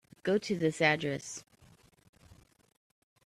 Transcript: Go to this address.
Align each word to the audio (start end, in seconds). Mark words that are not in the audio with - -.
Go 0.23 0.39
to 0.39 0.57
this 0.57 0.81
address. 0.81 1.43